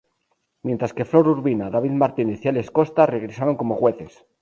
Mientras 0.63 0.93
que 0.95 1.05
Flor 1.05 1.27
Urbina, 1.27 1.69
David 1.69 1.91
Martínez 1.91 2.43
y 2.43 2.47
Alex 2.47 2.71
Costa 2.71 3.05
regresaron 3.05 3.55
como 3.55 3.75
jueces. 3.75 4.25